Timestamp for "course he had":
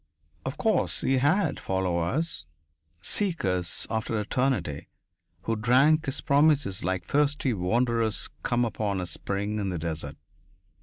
0.57-1.59